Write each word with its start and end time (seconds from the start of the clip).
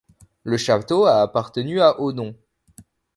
Le 0.41 0.57
château 0.57 1.05
a 1.05 1.21
appartenu 1.21 1.79
à 1.79 2.01
Odon. 2.01 2.35